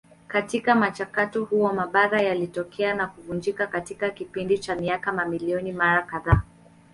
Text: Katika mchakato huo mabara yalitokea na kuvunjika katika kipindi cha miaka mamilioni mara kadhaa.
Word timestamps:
Katika 0.27 0.75
mchakato 0.75 1.45
huo 1.45 1.73
mabara 1.73 2.21
yalitokea 2.21 2.93
na 2.93 3.07
kuvunjika 3.07 3.67
katika 3.67 4.09
kipindi 4.09 4.57
cha 4.59 4.75
miaka 4.75 5.13
mamilioni 5.13 5.71
mara 5.71 6.01
kadhaa. 6.03 6.41